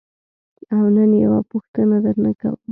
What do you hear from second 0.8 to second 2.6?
نن یوه پوښتنه درنه کوم.